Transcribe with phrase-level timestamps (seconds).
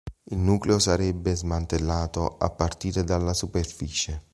[0.29, 4.23] Il nucleo sarebbe smantellato a partire dalla superficie.